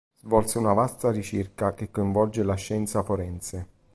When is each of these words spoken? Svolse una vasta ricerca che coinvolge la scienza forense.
Svolse 0.19 0.57
una 0.57 0.73
vasta 0.73 1.11
ricerca 1.11 1.75
che 1.75 1.91
coinvolge 1.91 2.41
la 2.41 2.55
scienza 2.55 3.03
forense. 3.03 3.67